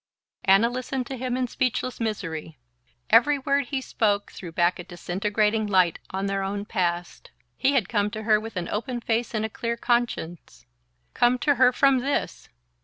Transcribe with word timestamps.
Anna 0.45 0.67
listened 0.67 1.05
to 1.05 1.15
him 1.15 1.37
in 1.37 1.45
speechless 1.47 1.99
misery. 1.99 2.57
Every 3.11 3.37
word 3.37 3.67
he 3.67 3.81
spoke 3.81 4.31
threw 4.31 4.51
back 4.51 4.79
a 4.79 4.83
disintegrating 4.83 5.67
light 5.67 5.99
on 6.09 6.25
their 6.25 6.41
own 6.41 6.65
past. 6.65 7.29
He 7.55 7.73
had 7.73 7.87
come 7.87 8.09
to 8.09 8.23
her 8.23 8.39
with 8.39 8.55
an 8.55 8.67
open 8.69 8.99
face 9.01 9.35
and 9.35 9.45
a 9.45 9.47
clear 9.47 9.77
conscience 9.77 10.65
come 11.13 11.37
to 11.45 11.53
her 11.61 11.71
from 11.71 11.99
this! 11.99 12.49